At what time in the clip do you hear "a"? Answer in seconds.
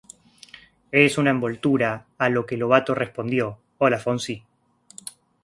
2.17-2.29